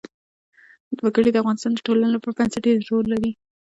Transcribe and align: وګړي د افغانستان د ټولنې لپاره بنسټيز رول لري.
وګړي 1.03 1.29
د 1.31 1.37
افغانستان 1.41 1.71
د 1.73 1.79
ټولنې 1.87 2.09
لپاره 2.13 2.35
بنسټيز 2.37 2.77
رول 2.89 3.05
لري. 3.13 3.31